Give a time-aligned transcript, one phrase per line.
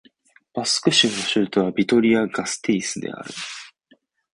[0.55, 3.31] バスク州の州都はビトリア＝ガステイスである